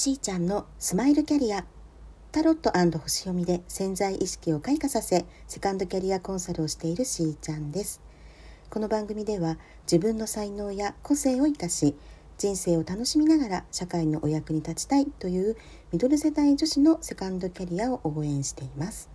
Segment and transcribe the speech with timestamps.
[0.00, 1.66] しーちゃんのスマイルキャリア。
[2.32, 8.00] タロット星読みで潜在意識を開花させセカンドキャリアコンサルをしているしーちゃんです。
[8.70, 11.94] この番組では自分の才能や個性を生かし
[12.38, 15.58] 人生を楽しみながら社会のお役に立ちたいという
[15.92, 19.10] ミドル世代女子のセカンドキャリアを応援しています。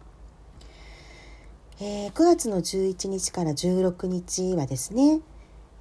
[1.80, 5.22] えー、9月の11日から16日はですね、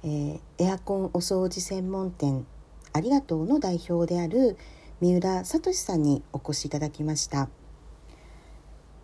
[0.01, 2.47] えー、エアコンお掃除専門店
[2.91, 4.57] ありがとうの代表である
[5.01, 7.49] 三浦聡さんにお越しいただきました。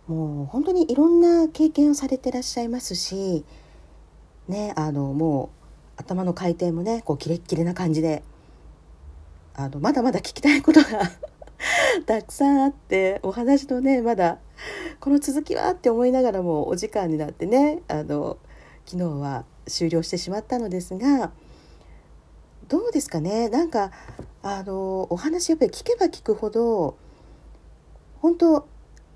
[0.06, 3.44] もう本当にいろんな経験をされてらっしゃいますし
[4.48, 5.50] ねあのも
[5.98, 8.22] う頭の回転もねこうキレッキレな感じで
[9.54, 11.10] あのまだまだ聞きたいことが
[12.06, 14.38] たくさんあってお話のねまだ
[14.98, 18.38] この続きはって思いながらもお時間になってねあの
[18.86, 21.30] 昨日は終了してしまったのですが
[22.72, 23.50] どうですかね？
[23.50, 23.90] なんか
[24.42, 26.96] あのお話やっぱり聞けば聞くほど
[28.22, 28.66] 本当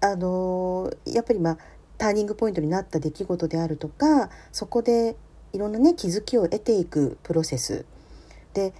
[0.02, 1.58] あのやっぱりまあ
[1.96, 5.16] ターニングポイントになった出来事であるとかそこで
[5.54, 7.86] いろんなね気づきを得ていくプロセス。
[8.52, 8.74] で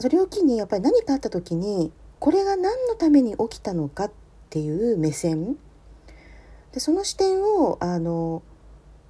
[0.00, 4.12] それを機にやっぱり何かあった時にこれが何のために起きたのかっ
[4.50, 5.56] ていう目線。
[6.72, 8.42] でその視点をあの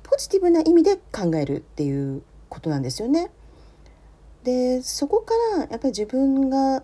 [0.03, 3.31] ポジティブな意味で考えるっていうことなんですよね。
[4.45, 6.83] でそこからやっぱり自分が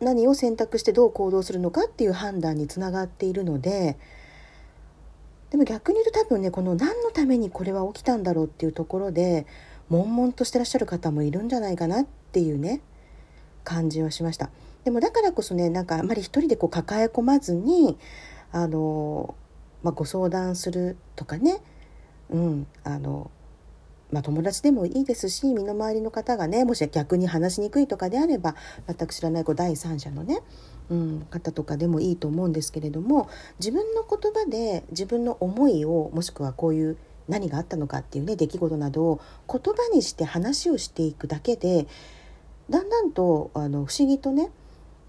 [0.00, 3.98] 何を選択してどう行動するのかっていう判断につながっているので
[5.50, 9.46] でも逆に言うと多分ねこの何のためにこれは起きたんだろうっていうところで
[9.88, 12.80] 悶々としてらっしゃる方もいるんじゃないかなっていうね
[13.62, 14.50] 感じはしました。
[14.84, 17.96] でもだからこそねなんかあまり一人でこう抱え込まずに
[18.52, 19.34] あの
[19.82, 21.60] まあ、ご相談するとかね、
[22.30, 23.30] うんあの
[24.12, 28.54] まあ、友達でもいいですし身の回りの方がねもし逆に話しにくいとかであれば
[28.86, 30.40] 全く知らないこ第三者のね、
[30.90, 36.96] うん、方とかでもいいと思うんですけれども自分の言葉で自分の思いをもしくはこういう
[37.28, 39.20] 何があったのかっていうね出来事などを
[39.50, 41.86] 言葉にして話をしていくだけで
[42.70, 44.50] だんだんとあの不思議とね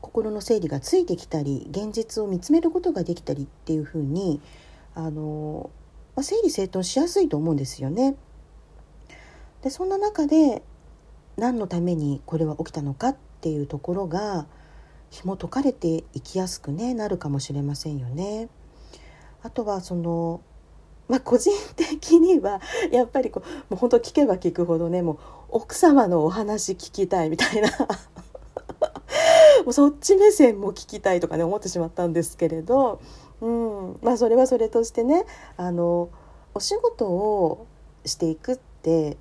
[0.02, 4.40] 心の整理がついてきたり現実を見つめることができたりっていうふうに
[4.94, 5.69] あの、
[6.16, 8.16] まあ、整理整頓しやすいと思うんですよね。
[9.66, 10.62] でそんな中で
[11.38, 14.46] 何のためにこれは起きたのかっていうところが
[15.09, 18.48] 紐解かれていきやすく、ね、なるかもしれませんよね。
[19.42, 20.42] あとはその
[21.08, 22.62] まあ、個人的には
[22.92, 25.18] やっぱりこうもう本当聞けば聞くほどねもう
[25.50, 27.70] 奥様のお話聞きたいみたいな。
[29.64, 33.02] もうそっち目線も聞きたいとかね思ってしまったんですけれど。
[33.42, 34.00] うん。
[34.04, 35.25] まあ、それはそれとしてね
[35.58, 36.09] あの
[36.54, 37.66] お仕事を
[38.06, 39.18] していくって、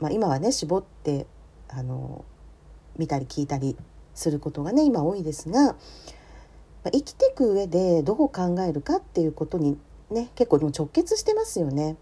[0.00, 1.26] まあ、今はね絞って
[1.68, 2.24] あの
[2.96, 3.76] 見たり聞いたり
[4.14, 5.74] することがね今多いですが、ま
[6.86, 9.78] あ、生きていく上でどう考えるかっていうことに
[10.10, 11.96] ね結構もう直結してますよね。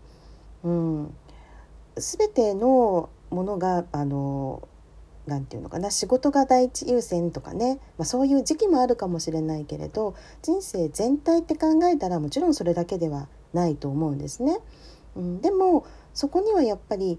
[0.65, 1.15] うん、
[1.97, 4.69] 全てのものがあの
[5.27, 14.59] 何て言うのかな仕事が第一優先とかね、まあ、そういう時期もあるかもしれないけれど人生全体って考えたらもちろんそれだけではないと思うんですね。
[15.17, 17.19] うん、でもそこにはやっぱり、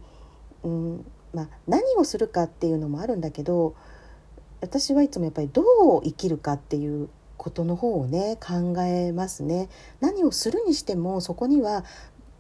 [0.68, 3.76] うんまあ、何をするかっていうのもあるんだけど
[4.62, 5.62] 私はいつもやっぱりど
[6.00, 9.70] う生きるかっていうことの方をね考えますね。
[10.00, 11.86] 何をするにしてもそこには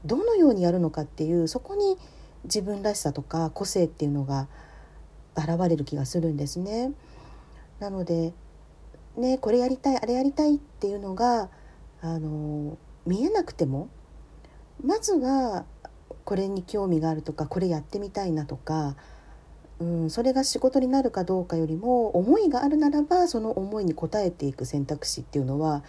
[0.03, 1.97] どのようにやるのかっていうそこに
[2.45, 4.47] 自分らしさとか個性っていうのが
[5.35, 6.91] 現れる気がするんですね。
[7.79, 8.33] なので
[9.15, 11.49] ねこれやりたいあれやりたいっていうのが
[12.01, 13.89] あの見えなくても
[14.83, 15.65] まずは
[16.27, 18.97] これに興味があるとかこれやってみたいなとか、
[19.79, 25.85] うん、それが仕事になるかどうかよりも思いがあるならばその思いに応えていく選択肢っていうのは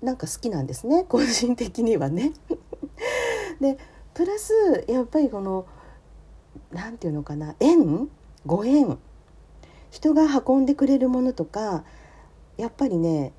[0.00, 1.04] なんか好きなんですね。
[1.06, 2.32] 個人的にはね。
[3.60, 3.76] で
[4.14, 5.66] プラスやっぱりこの
[6.72, 8.08] 何て言うのかな縁？
[8.46, 8.98] ご縁？
[9.90, 11.84] 人が運んでくれるものとか
[12.56, 13.34] やっぱりね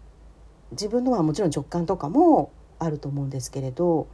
[0.73, 4.05] 自分のはもちろん直感とかもあると思うんですけれど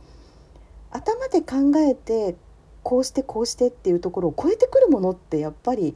[0.91, 2.35] 頭で考えて
[2.83, 5.95] こうしてこうしてっていうところを超えてくるものってやっぱり、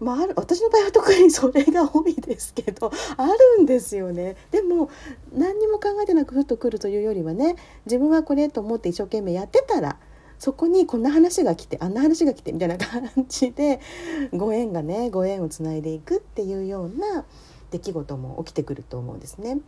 [0.00, 3.26] まあ、ある私の場合は特にそれが多いですけど あ
[3.56, 4.36] るんですよね。
[4.50, 4.90] でも
[5.32, 7.56] 何にも考えてなくふっとくるというよりはね
[7.86, 9.96] 自分はこれと思って一生懸命やってたら
[10.40, 13.78] そこにこんな話が来てあんな話が来てみたいな感じで
[14.32, 17.24] ご縁がねご縁をつないでいくっていうような
[17.70, 19.58] 出来事も起きてくると思うんですね。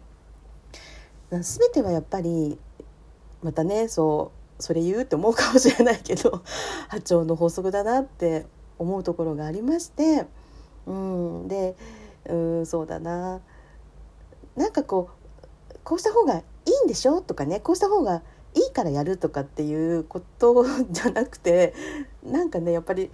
[1.31, 2.59] 全てはやっぱり
[3.43, 6.43] またねそうそれ言うって思うかもしれないけど
[6.89, 8.47] 波長の法則だなって
[8.79, 10.27] 思うところがありまして、
[10.87, 11.77] うん、で
[12.29, 13.41] うんそうだな
[14.57, 16.43] なんかこうこうした方がい
[16.83, 18.23] いんでしょとかねこうした方が
[18.55, 21.75] いいからやるとかっていうことじゃなくて
[22.23, 23.11] なんかねやっぱり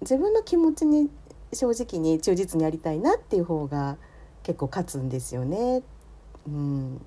[0.00, 1.10] 自分の気持ちに
[1.52, 3.98] 正直に忠実にやりたいなっていう方が
[4.42, 5.82] 結構勝つんですよね。
[6.46, 7.04] うん、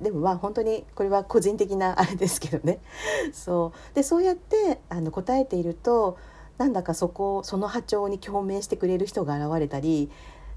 [0.00, 2.80] でもまあ本当にこれは個人的なあれですけどね
[3.32, 6.16] そうでそうやってあの答えていると
[6.56, 10.10] なんだかそこその波長に共鳴してくれる人が現れたり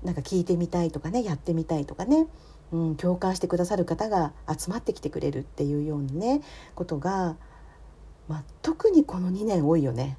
[0.04, 2.28] なんか聞いてみたいとかねやってみたいとかね、
[2.72, 6.42] うん、共感してくださる方が集まってきてくれるっていうようなね
[6.76, 7.36] ことが、
[8.28, 10.18] まあ、特にこの2年多いよね。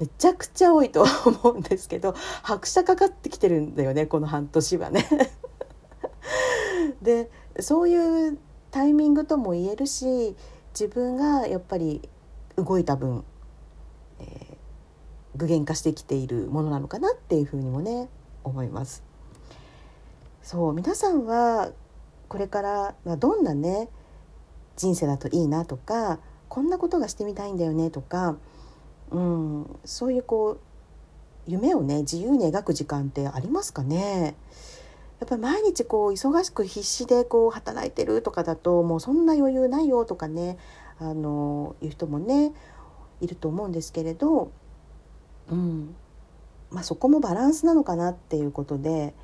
[0.00, 5.06] めちゃくちゃ多いと思うんですけど拍車かかってきてるんだよねこの半年はね。
[7.00, 7.30] で
[7.60, 8.38] そういう
[8.74, 10.34] タイミングとも言えるし
[10.72, 12.02] 自分がやっぱり
[12.56, 13.22] 動いた分、
[14.18, 14.56] えー、
[15.36, 18.08] 具現化してきているものなのかなっていうふうにもね
[18.42, 19.04] 思います。
[20.42, 21.70] そう皆さんは
[22.28, 23.88] これからどんなね
[24.74, 26.18] 人生だといいなとか
[26.48, 28.36] こんなことがしてみたいんだよねとか
[29.12, 30.60] うん、そういうこう
[31.46, 34.34] 夢をね自由に描く時間ってありますかね？
[35.20, 40.58] やっぱり毎日こう忙しく必死でこう働いてるとかだともうそんな余裕ないよとかね
[40.98, 42.52] あのいう人もね
[43.20, 44.50] いると思うんですけれど、
[45.50, 45.94] うん。
[46.70, 49.14] まあ、そこもバランスなのかなっていうことで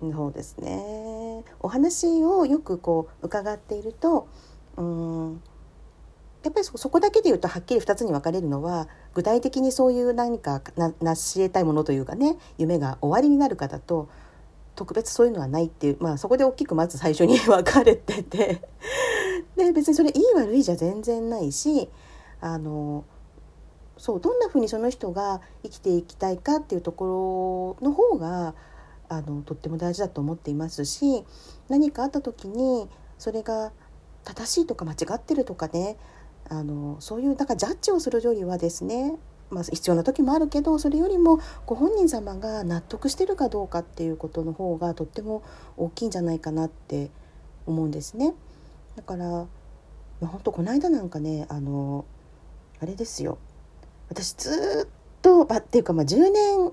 [0.00, 1.44] そうですね。
[1.60, 4.26] お話をよくこう伺っていると
[4.76, 5.42] うん。
[6.42, 10.60] やっぱりそこだけで言うとはっきり2つに分かれるのは具体的にそういう何か
[11.00, 14.10] 成し得たいものというかね夢が終わりになる方と
[14.74, 18.60] 特別そういうのはないっていう、まあ、そこで大きくまず最初に 分かれてて
[19.56, 21.88] で別にそれいい悪いじゃ全然ないし
[22.40, 23.04] あの
[23.96, 28.54] そうどんなふうにその人が生きていきたいかっていうところの方が
[29.08, 31.24] あのとっても大事だと思っていますし
[31.68, 32.88] 何かあった時に
[33.18, 33.72] それが
[34.24, 35.96] 正しいとか間違ってるとかね
[36.48, 39.16] あのそういうだかジャッジをするよりはですね
[39.50, 45.42] まあ、必要な時もあるけどそれよりもご本人様が納得してるかどうかっていうことの方がとっても
[45.76, 47.10] 大きいんじゃないかなって
[47.66, 48.34] 思うんですね。
[48.96, 49.48] だから、ま
[50.22, 52.04] あ、本当この間なんかねあの
[52.80, 53.38] あれですよ
[54.08, 56.72] 私ずっとあっていうかまあ10年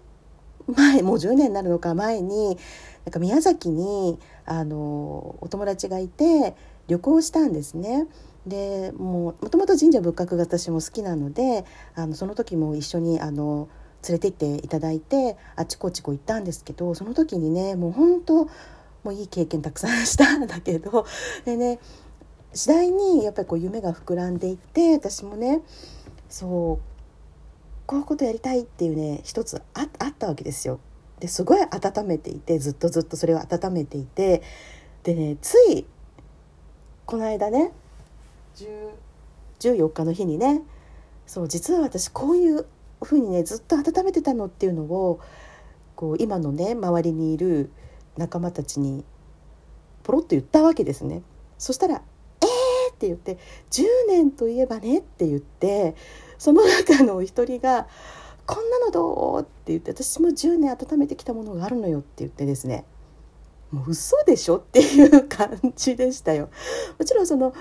[0.68, 2.58] 前もう10年になるのか前に
[3.06, 6.56] なんか宮崎にあのお友達がいて
[6.88, 8.08] 旅行したんですね。
[8.46, 11.66] でもうもともと神社仏閣が私も好きなので
[11.96, 13.70] あのその時も一緒にあの
[14.08, 18.50] 連れて行っていただいてあちこちこ行ったんですけどその時にねもう本当も
[19.12, 21.06] ういい経験たくさんしたんだけど
[21.46, 21.80] でね
[22.54, 25.62] 次第にやっぱりこう夢が膨らんでいって私もね
[26.30, 26.92] そう
[27.86, 30.80] こういうことやりたいっていうね一つあったわけですよ。
[31.20, 34.42] ですごい温めていてずっとずっとそれを温めていて
[35.04, 35.86] でねつい
[37.06, 37.74] この間ね
[39.60, 40.62] 14日の日にね
[41.26, 42.66] そう実は私こういう
[43.04, 45.20] ふうにねずっと温めてたのっていうのを
[45.96, 47.72] こう今のね周りにいる
[48.18, 49.06] 仲間たちに
[50.04, 51.22] ポロッと言ったわけですね。
[51.58, 52.02] そしたら
[52.42, 53.38] 「えー!」って言って
[53.70, 55.96] 「10年といえばね」って言って
[56.38, 57.88] その中のお一人が
[58.48, 62.86] 「こんなのどう?」って言って私も10年温めてきたものがあるのよって言ってですね
[63.72, 66.50] もう嘘でしょっていう感じでしたよ。
[67.00, 67.54] もちろんその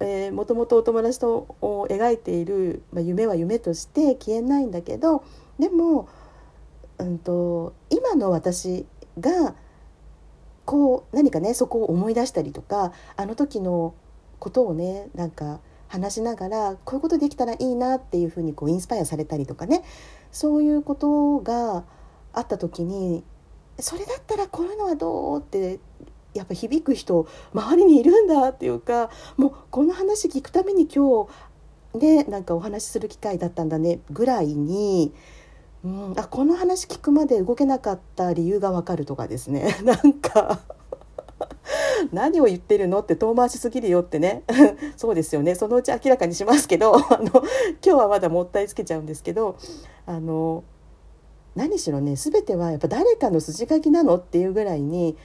[0.00, 5.24] え、もともとお友達と描いている、まあ、夢は夢として消えないんだけど
[5.58, 6.08] でも、
[6.98, 8.86] うんと、今の私
[9.18, 9.54] が
[10.64, 13.94] こう何かねそこを思い出したりとかあの時の
[14.38, 19.82] ことをねなんか話しながらこういうことできたらいいなっていうふうにこうインスパイアされたりとかね
[20.30, 21.84] そういうことが
[22.34, 23.24] あった時に
[23.80, 25.80] それだったらこういうのはどうって
[26.34, 31.26] やっぱ響く人周りにいるんだっていうかもうこの話聞くために今
[31.92, 35.12] 日ねなんかお話しする機会だったんだねぐらいに、
[35.84, 39.76] うん、あこの話聞くまで動けなかった理由がわかるとかですね。
[39.82, 40.60] なんか
[42.12, 44.44] 何を言ってるのって遠回しすぎるよってね。
[44.96, 45.54] そうですよね。
[45.54, 47.42] そのうち明らかにしますけど あの今
[47.82, 49.56] 日はまだもったいつけちゃうんですけど
[50.06, 50.64] あの
[51.54, 55.16] 何しろね全てはやっぱ誰かの筋書きなのっていうぐらいに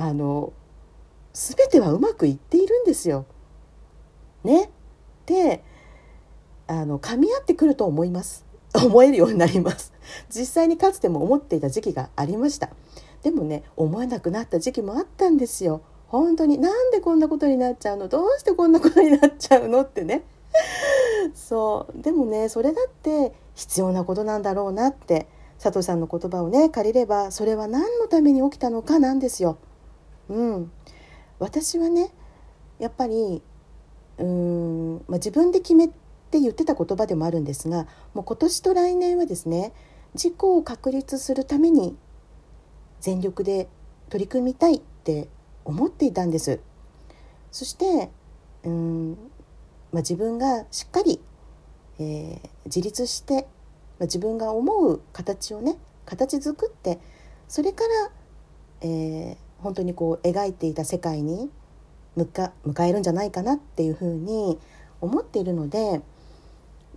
[0.00, 0.52] あの
[1.32, 3.26] 全てはうまくいっているんですよ。
[4.44, 4.70] ね。
[5.26, 5.64] で
[6.68, 8.46] あの噛み合ってくると思います。
[8.74, 9.92] 思えるようになります。
[10.30, 12.70] 実際にかつても思っていた時期がありました。
[13.24, 15.80] でもね思えなくなった時期もあったんですよ。
[16.06, 18.06] 本当になんでこんなことになっちゃうの？
[18.06, 19.80] どうしてこんなことになっちゃうの？
[19.80, 20.22] ってね。
[21.34, 25.26] そうでもねそれだって必要なことなんだろうなって
[25.60, 29.58] 佐藤さんの言葉をね借りればそれは何のために起きたのかなんですよ。
[30.28, 30.72] うん、
[31.38, 32.12] 私はね
[32.78, 33.42] やっぱり
[34.18, 39.72] うーん、まあ、自分で決めて言ってた言葉でもあるんですがもう今年と来年はですね
[40.14, 41.96] 自己を確立するために
[43.00, 43.68] 全力で
[44.10, 45.28] 取り組みたいって
[45.64, 46.60] 思っていたんです。
[47.50, 48.10] そして
[48.64, 49.10] うん、
[49.92, 51.20] まあ、自分がしっかり、
[51.98, 56.98] えー、自立して、まあ、自分が思う形をね形作って
[57.46, 58.10] それから、
[58.82, 61.50] えー、本当にこう描いていた世界に
[62.16, 64.58] 向か迎えるんじゃないかなっていうふうに
[65.00, 66.00] 思っているので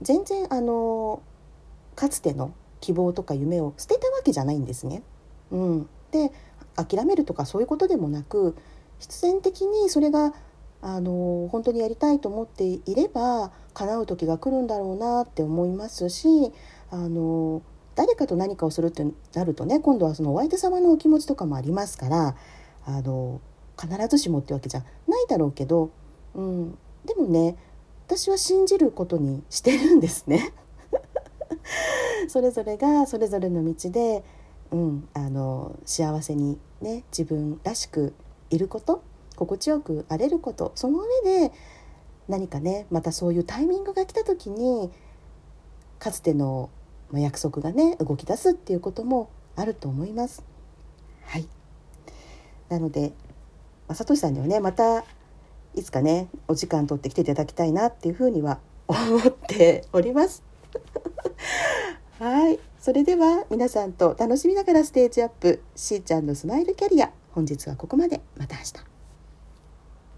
[0.01, 1.21] 全然あの
[1.95, 5.03] かつての希望とか夢を捨てたわけじゃないんですね。
[5.51, 6.31] うん、で
[6.75, 8.55] 諦めるとかそういうことでもなく
[8.99, 10.33] 必然的にそれが
[10.81, 16.27] あの本当にやりたいと思っていれば叶う時が来るんだろうなって思いますし
[16.89, 17.61] あの
[17.95, 22.35] 誰かと何かをするってなるとね今度はそのお相手様のお気持ちとかもありますから
[22.85, 23.41] あの
[23.79, 25.91] 必ずしもってわけじゃないだろうけど、
[26.35, 27.55] うん、でもね
[28.07, 30.53] 私は信じることにしてるんですね。
[32.27, 34.23] それぞれがそれぞれの道で、
[34.71, 38.13] うん、あの幸せにね自分らしく
[38.49, 39.01] いること
[39.35, 41.53] 心地よく荒れることその上で
[42.27, 44.91] 何かねまたそういうタイミングが来た時に
[45.99, 46.69] かつての
[47.19, 50.43] 約束がね動き出すっていうこともあると思います。
[51.25, 51.47] はい
[52.69, 53.13] なので、
[53.87, 55.03] まあ、さとしさんにはねまた
[55.75, 60.43] いつかねお時間取って来ていただきたいなっていうふうには思っております。
[62.19, 68.90] はいそれでは皆さんと楽しみながらステージアップしーちゃんのスマイルキャリア本日はここまでまた明日